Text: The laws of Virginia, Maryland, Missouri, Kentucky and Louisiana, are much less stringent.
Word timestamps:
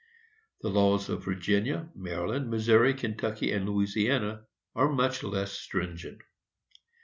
The 0.61 0.69
laws 0.69 1.09
of 1.09 1.23
Virginia, 1.25 1.89
Maryland, 1.93 2.49
Missouri, 2.49 2.95
Kentucky 2.95 3.51
and 3.51 3.69
Louisiana, 3.69 4.47
are 4.73 4.91
much 4.91 5.21
less 5.21 5.51
stringent. 5.51 6.23